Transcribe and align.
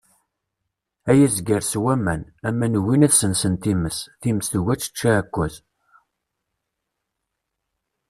Ay 1.09 1.19
azger 1.25 1.63
sew 1.69 1.85
aman, 1.93 2.21
aman 2.47 2.77
ugin 2.79 3.05
ad 3.07 3.13
sensen 3.15 3.55
times, 3.63 3.97
times 4.21 4.45
tugi 4.51 4.69
ad 4.73 4.79
tečč 4.81 4.99
aɛekkaz. 5.09 5.55